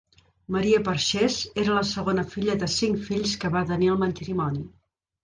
[0.53, 4.65] Maria Perxés era la segona filla de cinc fills que va tenir el matrimoni.